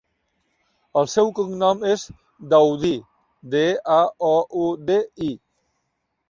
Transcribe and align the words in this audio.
El 1.01 1.09
seu 1.15 1.27
cognom 1.39 1.85
és 1.89 2.05
Daoudi: 2.53 2.91
de, 3.53 3.63
a, 3.97 3.99
o, 4.31 4.33
u, 4.65 4.65
de, 4.89 4.99
i. 5.29 5.31